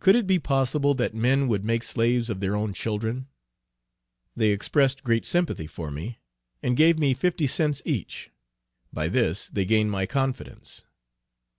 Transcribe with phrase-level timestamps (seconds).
[0.00, 3.26] Could it be possible that men would make slaves of their own children?
[4.34, 6.20] They expressed great sympathy for me,
[6.62, 8.30] and gave me fifty cents each;
[8.94, 10.84] by this they gained my confidence.